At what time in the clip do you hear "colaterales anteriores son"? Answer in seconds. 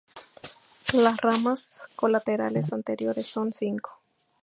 1.95-3.53